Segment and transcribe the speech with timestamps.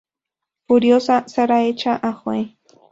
[0.67, 2.57] Furiosa, Sara echa a Joe.